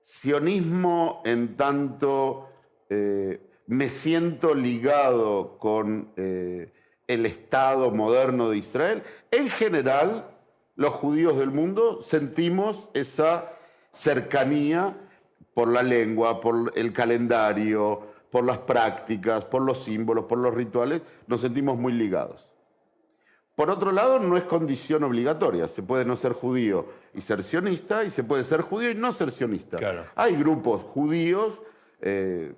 [0.04, 2.50] Sionismo en tanto
[2.90, 6.74] eh, me siento ligado con eh,
[7.08, 9.04] el Estado moderno de Israel.
[9.32, 10.28] En general,
[10.76, 13.54] los judíos del mundo sentimos esa
[13.92, 14.98] cercanía
[15.54, 21.02] por la lengua, por el calendario, por las prácticas, por los símbolos, por los rituales,
[21.28, 22.51] nos sentimos muy ligados.
[23.62, 25.68] Por otro lado, no es condición obligatoria.
[25.68, 29.14] Se puede no ser judío y ser sionista, y se puede ser judío y no
[29.14, 29.78] ser sionista.
[30.16, 31.60] Hay grupos judíos,
[32.02, 32.54] eh,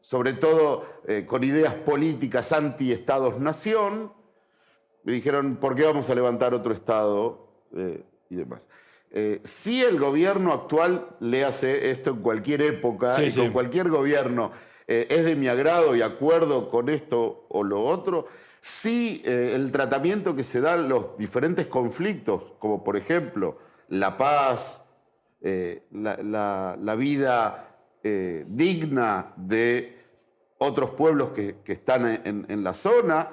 [0.00, 4.12] sobre todo eh, con ideas políticas anti-estados-nación,
[5.04, 7.46] me dijeron, ¿por qué vamos a levantar otro Estado?
[7.76, 8.60] Eh, y demás.
[9.44, 14.50] si el gobierno actual le hace esto en cualquier época y con cualquier gobierno
[14.88, 18.26] es de mi agrado y acuerdo con esto o lo otro,
[18.64, 24.88] si eh, el tratamiento que se da los diferentes conflictos, como por ejemplo la paz,
[25.42, 29.98] eh, la, vida eh, digna de
[30.56, 33.28] otros pueblos que, están en, la zona,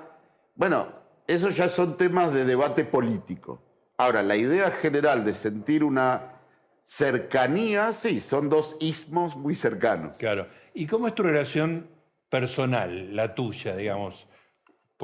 [0.53, 0.89] bueno,
[1.25, 3.61] esos ya son temas de debate político.
[3.95, 6.41] Ahora, la idea general de sentir una
[6.83, 10.17] cercanía, sí, son dos ismos muy cercanos.
[10.17, 10.47] Claro.
[10.73, 11.87] ¿Y cómo es tu relación
[12.27, 14.27] personal, la tuya, digamos?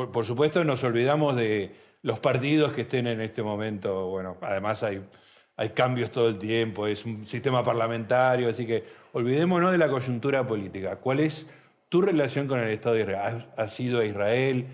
[0.06, 1.72] Por, supuesto nos olvidamos de
[2.04, 4.08] los partidos que estén en este momento.
[4.10, 5.02] Bueno, además hay,
[5.56, 8.84] hay cambios todo el tiempo, es un sistema parlamentario, así que
[9.14, 10.98] olvidémonos de la coyuntura política.
[10.98, 11.48] ¿Cuál es
[11.90, 13.48] tu relación con el Estado de Israel?
[13.58, 14.68] ¿Has, ido a Israel?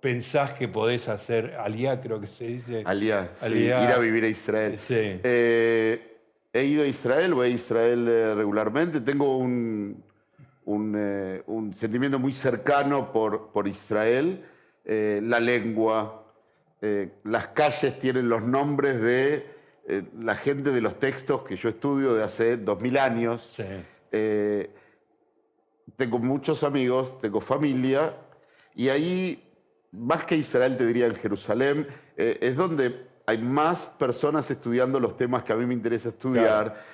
[0.00, 2.82] ¿Pensás que podés hacer aliá, creo que se dice?
[2.84, 4.76] Aliá, ir a vivir a Israel.
[4.76, 5.20] Sí.
[5.22, 6.18] Eh,
[6.52, 9.00] he ido a Israel, voy a Israel eh, regularmente.
[9.00, 10.02] Tengo un,
[10.64, 14.44] eh, un, sentimiento muy cercano por, por Israel,
[14.84, 16.24] eh, la lengua,
[16.80, 19.50] eh, las calles tienen los nombres de
[20.20, 23.56] la gente de los textos que yo estudio de hace dos mil años.
[25.96, 28.14] tengo muchos amigos, tengo familia,
[28.76, 29.42] y ahí,
[29.90, 35.42] más que Israel, te diría en Jerusalén, es donde hay más personas estudiando los temas
[35.42, 36.84] que a mí me interesa estudiar,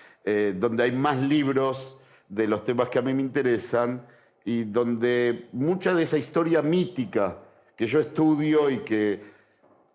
[0.54, 4.06] donde hay más libros de los temas que a mí me interesan
[4.44, 7.38] y donde mucha de esa historia mítica
[7.76, 9.22] que yo estudio y que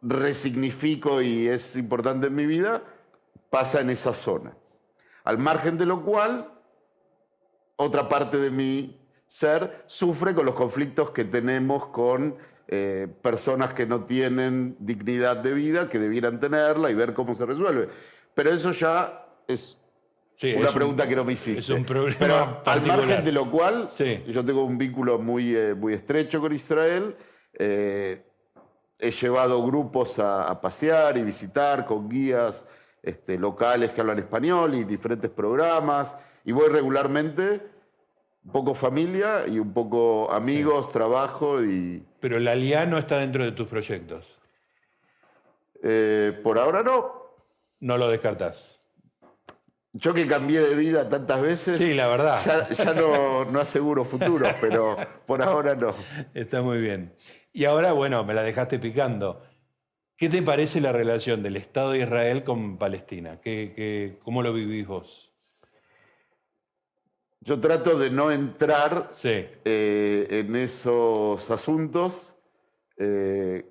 [0.02, 2.84] resignifico y es importante en mi vida,
[3.50, 4.56] pasa en esa zona.
[5.24, 6.52] Al margen de lo cual,
[7.76, 12.36] otra parte de mi ser sufre con los conflictos que tenemos con
[12.68, 17.46] eh, personas que no tienen dignidad de vida, que debieran tenerla y ver cómo se
[17.46, 17.90] resuelve.
[18.34, 19.78] Pero eso ya es
[20.52, 21.62] una pregunta que no me hiciste.
[21.62, 23.90] Es un problema Pero al margen de lo cual,
[24.28, 27.16] yo tengo un vínculo muy, eh, muy estrecho con Israel.
[27.54, 28.24] Eh,
[29.00, 32.66] he llevado grupos a, pasear y visitar con guías
[33.02, 36.16] este, locales que hablan español y diferentes programas.
[36.46, 37.62] Y voy regularmente,
[38.46, 42.06] un poco familia y un poco amigos, trabajo y...
[42.20, 44.26] Pero la LIA no está dentro de tus proyectos.
[45.82, 47.24] Eh, por ahora no.
[47.82, 48.73] No lo descartas.
[49.96, 51.78] Yo que cambié de vida tantas veces.
[51.78, 52.68] Sí, la verdad.
[52.76, 55.94] Ya, no, no, aseguro futuro, pero por ahora no.
[56.34, 57.14] Está muy bien.
[57.54, 59.44] Y ahora, bueno, me la dejaste picando.
[60.18, 63.40] ¿Qué te parece la relación del Estado de Israel con Palestina?
[63.40, 65.32] ¿Qué, cómo lo vivís vos?
[67.42, 72.34] Yo trato de no entrar eh, en esos asuntos.
[72.98, 73.64] Eh,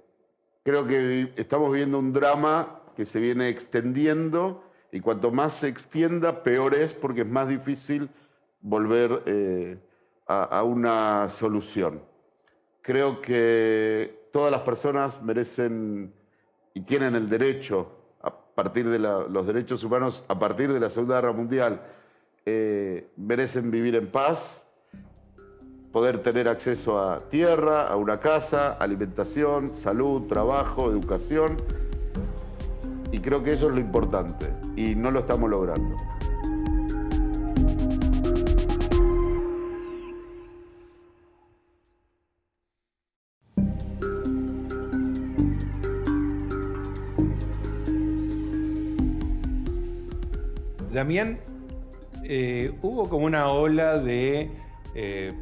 [0.63, 4.63] creo que estamos viviendo un drama que se viene extendiendo
[4.93, 8.11] y cuanto más se extienda, peor es porque es más difícil
[8.61, 9.79] volver eh,
[10.27, 12.03] a, una solución.
[12.83, 16.13] Creo que todas las personas merecen
[16.75, 17.91] y tienen el derecho,
[18.23, 21.81] a partir de los derechos humanos, a partir de la Segunda Guerra Mundial,
[22.45, 24.67] eh, merecen vivir en paz
[25.91, 31.57] poder tener acceso a tierra, a una casa, alimentación, salud, trabajo, educación.
[33.11, 35.97] Y creo que eso es lo importante y no lo estamos logrando.
[50.93, 51.41] Damián,
[52.23, 54.51] eh, hubo como una ola de
[54.95, 55.35] eh,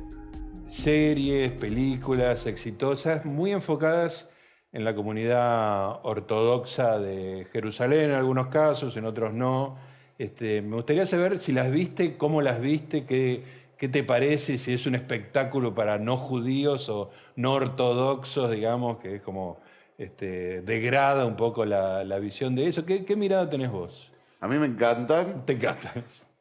[0.68, 4.29] series, películas exitosas muy enfocadas
[4.72, 9.76] en la comunidad ortodoxa de Jerusalén en algunos casos, en otros no.
[10.18, 13.42] Este, me gustaría saber si las viste, cómo las viste, qué,
[13.76, 19.16] qué te parece, si es un espectáculo para no judíos o no ortodoxos, digamos, que
[19.16, 19.60] es como
[19.98, 22.84] este, degrada un poco la, la visión de eso.
[22.84, 24.12] ¿Qué, ¿Qué mirada tenés vos?
[24.40, 25.44] A mí me encantan.
[25.44, 25.92] Te encanta.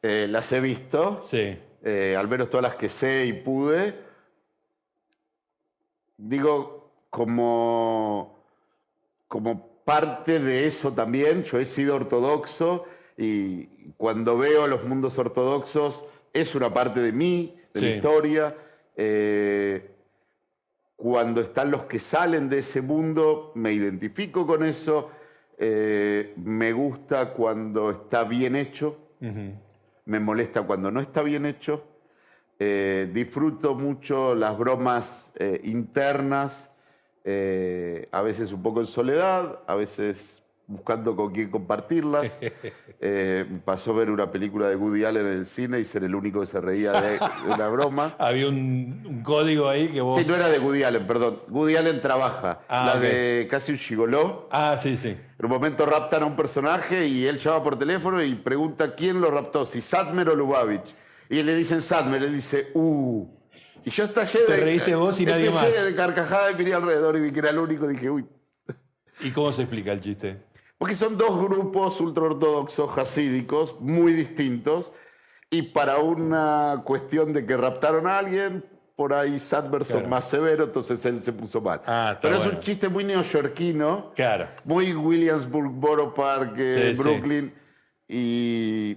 [0.02, 1.20] Eh, las he visto.
[1.22, 1.58] Sí.
[1.82, 3.94] eh, al menos todas las que sé y pude.
[6.16, 6.79] Digo,
[7.10, 8.38] como,
[9.28, 12.84] como parte de eso también, yo he sido ortodoxo
[13.16, 13.64] y
[13.96, 17.92] cuando veo los mundos ortodoxos es una parte de mí, de mi Sí.
[17.94, 18.56] historia.
[18.96, 19.90] Eh,
[20.96, 25.10] cuando están los que salen de ese mundo, me identifico con eso.
[25.58, 28.96] Eh, me gusta cuando está bien hecho
[30.06, 31.84] me molesta cuando no está bien hecho.
[32.58, 35.30] Eh, disfruto mucho las bromas
[35.62, 36.72] internas,
[37.24, 42.38] eh, a veces un poco en soledad, a veces buscando con quién compartirlas.
[43.02, 46.40] Eh, pasó ver una película de Woody Allen en el cine y ser el único
[46.40, 48.14] que se reía de, de una broma.
[48.18, 50.20] Había un, un código ahí que vos...
[50.20, 51.40] Sí, no era de Woody Allen, perdón.
[51.48, 52.60] Woody Allen trabaja.
[52.68, 54.48] Ah, la de casi un gigoló.
[54.50, 55.08] Ah, sí, sí.
[55.08, 59.18] En un momento raptan a un personaje y él llama por teléfono y pregunta quién
[59.18, 60.94] lo raptó, si Sadmer o Lubavitch.
[61.30, 63.26] Y le dicen Sadmer, él dice, uh.
[63.84, 64.60] Y yo estallé Te de.
[64.64, 65.84] reíste vos y nadie estallé más.
[65.84, 67.86] de carcajada y miré alrededor y vi que era el único.
[67.88, 68.26] Dije, uy.
[69.20, 70.42] ¿Y cómo se explica el chiste?
[70.78, 74.92] Porque son dos grupos ultraortodoxos hasídicos muy distintos.
[75.50, 78.64] Y para una cuestión de que raptaron a alguien,
[78.96, 80.08] por ahí son Claro.
[80.08, 81.80] más severo, entonces él se puso mal.
[81.86, 84.12] Ah, Pero es un chiste muy neoyorquino.
[84.14, 84.48] Claro.
[84.64, 87.02] muy Williamsburg, Borough Park, eh, Sí, sí.
[87.02, 87.52] Brooklyn.
[88.08, 88.96] Y.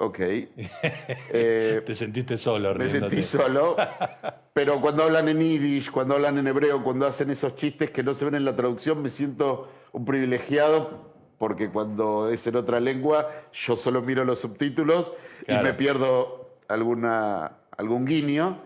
[0.00, 0.18] Ok.
[0.20, 3.16] Eh, Te sentiste solo, me riéndote.
[3.16, 3.76] sentí solo.
[4.52, 8.14] Pero cuando hablan en yiddish, cuando hablan en hebreo, cuando hacen esos chistes que no
[8.14, 11.06] se ven en la traducción, me siento un privilegiado
[11.38, 15.12] porque cuando es en otra lengua, yo solo miro los subtítulos
[15.46, 15.62] Claro.
[15.62, 18.58] y me pierdo alguna, algún guiño.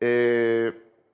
[0.00, 0.72] Eh,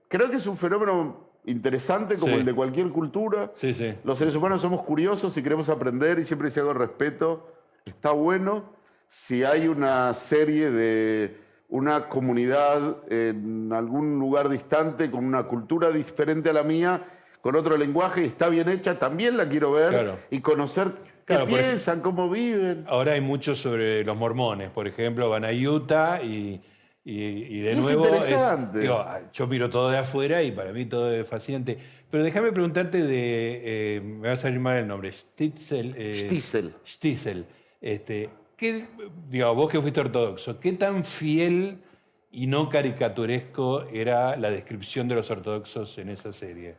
[0.09, 2.39] creo que es un fenómeno interesante como Sí.
[2.41, 3.51] el de cualquier cultura.
[3.55, 3.95] Sí, sí.
[4.05, 7.53] Los seres humanos somos curiosos y queremos aprender y siempre si hago respeto,
[7.85, 8.76] está bueno.
[9.09, 11.37] Si hay una serie de
[11.69, 17.03] una comunidad en algún lugar distante con una cultura diferente a la mía,
[17.41, 20.19] con otro lenguaje y está bien hecha, también la quiero ver Claro.
[20.31, 20.93] y conocer
[21.27, 22.85] qué Claro, piensan, cómo viven.
[22.89, 26.61] Ahora hay mucho sobre los mormones, por ejemplo, van a Utah y,
[27.05, 28.05] y- y de Es nuevo...
[28.07, 28.81] interesante.
[28.81, 31.79] digo, ah, yo miro todo de afuera y para mí todo es fascinante.
[32.11, 33.97] Pero déjame preguntarte de...
[33.97, 35.11] eh, me va a salir mal el nombre.
[35.13, 35.95] Stitzel.
[35.97, 36.75] eh, Stiesel.
[36.85, 37.45] Stiesel.
[37.81, 38.87] Este, ¿qué,
[39.29, 41.83] digo, vos que fuiste ortodoxo, ¿qué tan fiel
[42.31, 46.77] y no caricaturesco era la descripción de los ortodoxos en esa serie?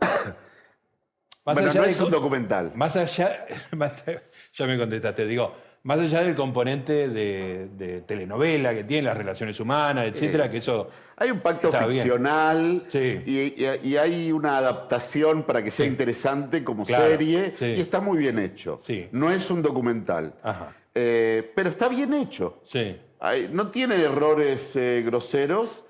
[0.00, 2.72] Más bueno, allá no de es un documental.
[2.76, 3.46] Más allá,
[4.52, 9.58] ya me contestaste, digo, más allá del componente de, de telenovela que tiene, las relaciones
[9.60, 10.90] humanas, etcétera, que eso.
[11.16, 13.22] Hay un pacto ficcional Sí.
[13.26, 17.64] y, y- y hay una adaptación para que sea interesante como Claro, serie sí.
[17.76, 18.78] y está muy bien hecho.
[18.80, 19.08] Sí.
[19.12, 20.74] No es un documental, Ajá.
[20.94, 22.60] Eh, pero está bien hecho.
[23.20, 25.84] Hay- no tiene errores eh, groseros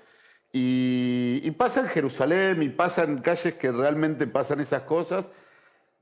[0.51, 5.25] y, y pasa en Jerusalén y pasa en calles que realmente pasan esas cosas.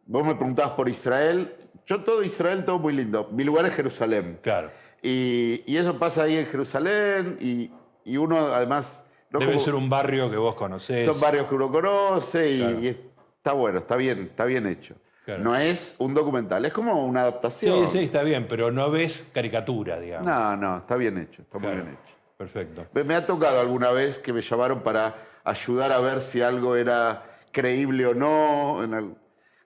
[0.08, 1.53] Vos me preguntabas por Israel.
[1.86, 3.30] Yo todo Israel, todo muy lindo.
[3.32, 4.39] Mi lugar es Jerusalén.
[4.41, 4.72] Claro.
[5.01, 7.70] Y, y eso pasa ahí en Jerusalén y,
[8.03, 9.05] y uno además...
[9.30, 11.05] no Debe como- ser un barrio que vos conocés.
[11.05, 12.80] Son barrios que uno conoce y, Claro.
[12.80, 14.95] y está bueno, está bien, está bien hecho.
[15.26, 15.43] Claro.
[15.43, 17.88] No es un documental, es como una adaptación.
[17.89, 20.26] Sí, sí, está bien, pero no ves caricatura, digamos.
[20.28, 21.76] No, no, está bien hecho, está Claro.
[21.76, 22.16] muy bien hecho.
[22.38, 22.86] Perfecto.
[22.93, 26.76] Me, me ha tocado alguna vez que me llamaron para ayudar a ver si algo
[26.78, 28.93] era creíble o no, en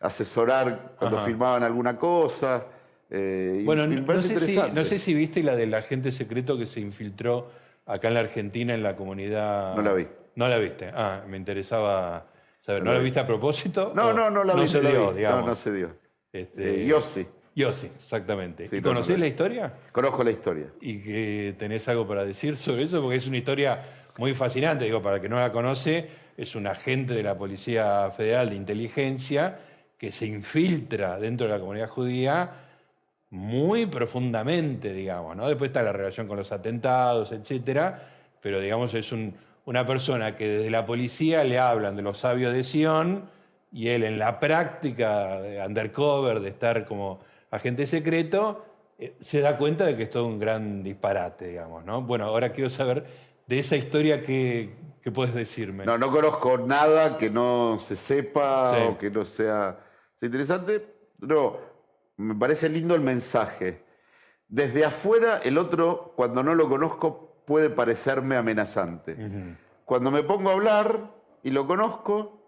[0.01, 1.25] asesorar cuando Ajá.
[1.27, 2.65] filmaban alguna cosa.
[3.09, 6.57] eh, Bueno, y no, no sé si, no sé si viste la del agente secreto
[6.57, 7.49] que se infiltró
[7.85, 9.75] acá en la Argentina en la comunidad.
[9.75, 10.07] No la vi.
[10.35, 10.89] No la viste.
[10.93, 12.25] Ah, me interesaba
[12.59, 12.81] saber.
[12.81, 13.05] No ¿No, la la vi.
[13.05, 13.91] viste a propósito?
[13.95, 14.67] No, no, no la vi.
[14.67, 15.17] se no dio, vi.
[15.17, 15.41] digamos.
[15.41, 15.89] No, no se dio.
[16.33, 18.67] Este, Eh, yo sí, Yo sí, exactamente.
[18.69, 19.21] Sí, ¿Y no, conocés no, no.
[19.23, 19.73] la historia?
[19.91, 20.67] conozco la historia.
[20.79, 23.01] ¿Y que tenés algo para decir sobre eso?
[23.01, 23.81] Porque es una historia
[24.17, 28.09] muy fascinante, digo, para el que no la conoce, es un agente de la Policía
[28.15, 29.59] Federal de Inteligencia
[30.01, 32.49] que se infiltra dentro de la comunidad judía
[33.29, 35.47] muy profundamente, digamos, ¿no?
[35.47, 38.09] Después está la relación con los atentados, etcétera,
[38.41, 39.13] pero digamos es
[39.63, 43.29] una persona que desde la policía le hablan de los sabios de Sion
[43.71, 47.19] y él en la práctica de undercover, de estar como
[47.51, 48.65] agente secreto,
[48.97, 52.01] eh, se da cuenta de que es todo un gran disparate, digamos, ¿no?
[52.01, 53.05] Bueno, ahora quiero saber
[53.45, 54.73] de esa historia que,
[55.13, 55.85] puedes decirme.
[55.85, 59.77] No, no conozco nada que no se sepa o que no sea
[60.27, 60.85] interesante.
[61.19, 61.57] No,
[62.17, 63.83] me parece lindo el mensaje.
[64.47, 69.17] Desde afuera, el otro, cuando no lo conozco, puede parecerme amenazante.
[69.85, 71.11] Cuando me pongo a hablar
[71.43, 72.39] y lo conozco...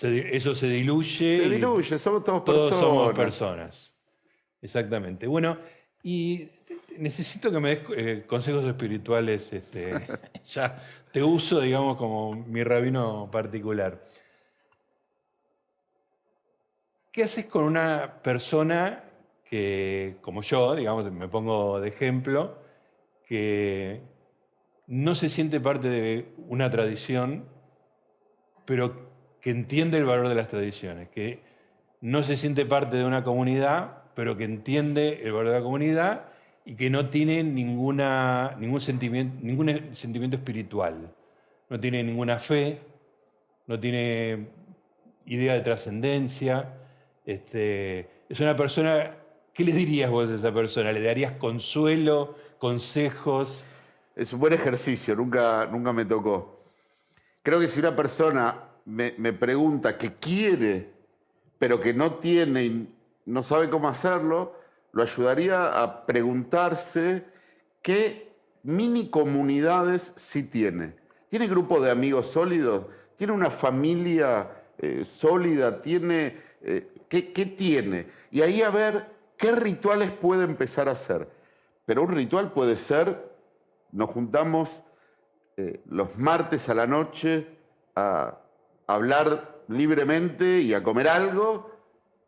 [0.00, 1.38] eso se diluye.
[1.38, 2.80] Se diluye, somos todos, todos personas.
[2.80, 3.94] somos personas.
[4.60, 5.26] Exactamente.
[5.26, 5.58] Bueno,
[6.02, 6.48] y
[6.98, 9.52] necesito que me des eh, consejos espirituales.
[9.52, 9.94] Este,
[10.48, 14.04] ya te uso, digamos, como mi rabino particular.
[17.16, 19.02] ¿Qué haces con una persona
[19.48, 22.58] que, como yo, digamos, me pongo de ejemplo,
[23.26, 24.02] que
[24.86, 27.46] no se siente parte de una tradición,
[28.66, 29.08] pero
[29.40, 31.40] que entiende el valor de las tradiciones, que
[32.02, 36.26] no se siente parte de una comunidad, pero que entiende el valor de la comunidad
[36.66, 41.14] y que no tiene ninguna, ningún, sentimiento, ningún sentimiento espiritual,
[41.70, 42.78] no tiene ninguna fe,
[43.66, 44.48] no tiene
[45.24, 46.82] idea de trascendencia.
[47.26, 49.16] Este, es una persona
[49.56, 50.92] ¿Qué le dirías vos a esa persona?
[50.92, 53.64] ¿Le darías consuelo, consejos?
[54.14, 56.60] Es un buen ejercicio, nunca, nunca me tocó.
[57.42, 60.90] Creo que si una persona me, pregunta qué quiere,
[61.58, 64.60] pero que no tiene y no sabe cómo hacerlo,
[64.92, 67.24] lo ayudaría a preguntarse
[67.80, 70.96] qué mini comunidades sí tiene.
[71.30, 72.88] ¿Tiene grupo de amigos sólidos?
[73.16, 75.80] ¿Tiene una familia eh, sólida?
[75.80, 78.06] ¿Tiene, eh, ¿qué, ¿Qué tiene?
[78.30, 81.28] Y ahí a ver ¿Qué rituales puede empezar a hacer?
[81.84, 83.32] Pero un ritual puede ser,
[83.92, 84.68] nos juntamos
[85.56, 87.46] eh, los martes a la noche
[87.94, 88.38] a
[88.86, 91.70] hablar libremente y a comer algo,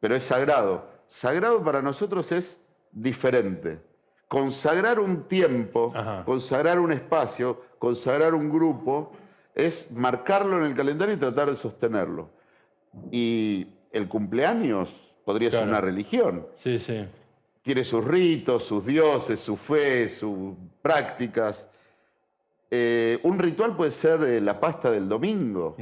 [0.00, 0.86] pero es sagrado.
[1.06, 2.60] Sagrado para nosotros es
[2.92, 3.80] diferente.
[4.28, 5.92] Consagrar un tiempo,
[6.26, 9.12] consagrar un espacio, consagrar un grupo,
[9.54, 12.28] es marcarlo en el calendario y tratar de sostenerlo.
[13.10, 16.46] Y el cumpleaños podría ser una religión.
[16.54, 17.04] Sí, sí.
[17.62, 21.68] Tiene sus ritos, sus dioses, su fe, sus prácticas.
[22.70, 25.76] Eh, un ritual puede ser eh, la pasta del domingo,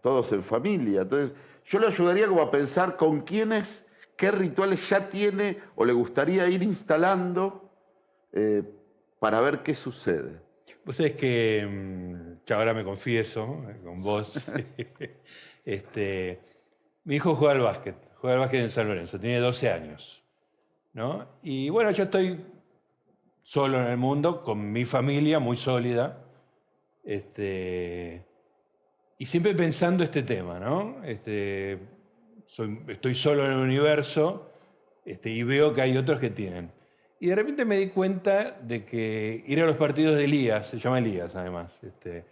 [0.00, 1.02] todos en familia.
[1.02, 1.32] Entonces,
[1.66, 3.86] yo le ayudaría como a pensar con quiénes,
[4.16, 7.70] qué rituales ya tiene o le gustaría ir instalando
[8.32, 8.62] eh,
[9.18, 10.40] para ver qué sucede.
[10.84, 14.38] Pues es que, mm, ya ahora me confieso con vos,
[15.64, 16.40] este,
[17.10, 20.22] mi hijo juega al básquet juega al básquet en San Lorenzo, tiene 12 años.
[20.92, 21.26] ¿no?
[21.42, 22.38] Y bueno, yo estoy
[23.42, 26.22] solo en el mundo, con mi familia muy sólida,
[27.02, 28.24] este,
[29.18, 31.02] y siempre pensando este tema, ¿no?
[31.04, 31.80] Este,
[32.88, 34.52] estoy solo en el universo
[35.04, 36.70] este, y veo que hay otros que tienen.
[37.18, 40.78] Y de repente me di cuenta de que ir a los partidos de Elías, se
[40.78, 42.26] llama Elías además, este,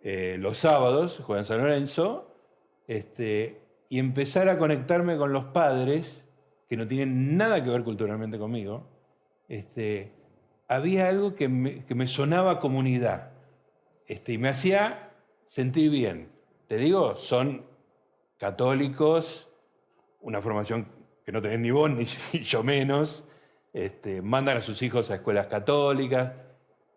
[0.00, 2.32] eh, los sábados, juega en San Lorenzo,
[2.86, 3.61] este,
[3.92, 6.24] y empezar a conectarme con los padres,
[6.66, 8.88] que no tienen nada que ver culturalmente conmigo,
[9.50, 10.14] este,
[10.66, 13.32] había algo que me, sonaba comunidad
[14.06, 15.10] este, y me hacía
[15.44, 16.30] sentir bien.
[16.68, 17.66] Te digo, son
[18.38, 19.50] católicos,
[20.22, 20.88] una formación
[21.22, 22.06] que no tenés ni vos ni
[22.44, 23.28] yo menos,
[23.74, 26.32] este, mandan a sus hijos a escuelas católicas,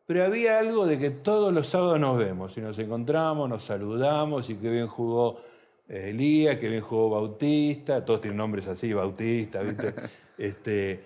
[0.05, 4.49] pero había algo de que todos los sábados nos vemos y nos encontramos, nos saludamos
[4.49, 5.41] y que bien jugó
[5.87, 9.93] Elías, que bien jugó Bautista, todos tienen nombres así, Bautista, ¿viste?
[10.37, 11.03] este,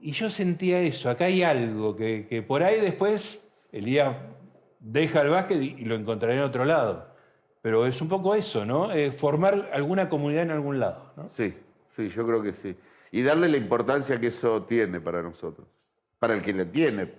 [0.00, 3.42] y yo sentía eso, acá hay algo, que, por ahí después
[3.72, 4.16] Elías
[4.78, 7.10] deja el básquet y, lo encontraré en otro lado.
[7.62, 8.88] Pero es un poco eso, ¿no?
[9.18, 11.12] formar alguna comunidad en algún lado.
[11.14, 11.28] ¿no?
[11.28, 11.54] Sí,
[11.94, 12.74] sí, yo creo que sí.
[13.12, 15.66] Y darle la importancia que eso tiene para nosotros,
[16.18, 17.12] para el que le tiene.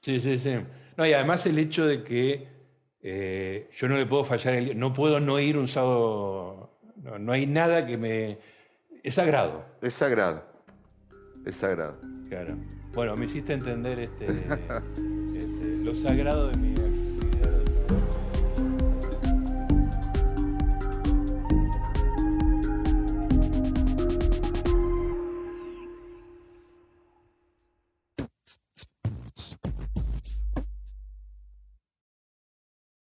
[0.00, 0.56] Sí, sí, sí.
[0.96, 2.48] No, y además el hecho de que
[3.02, 6.70] eh, yo no le puedo fallar, el, no puedo no ir un sábado,
[7.18, 8.38] no, hay nada que me...
[9.02, 9.64] Es sagrado.
[9.80, 10.44] Es sagrado,
[11.44, 11.98] es sagrado.
[12.28, 12.56] Claro.
[12.94, 14.26] Bueno, me hiciste entender este,
[15.34, 16.71] este lo sagrado de mi...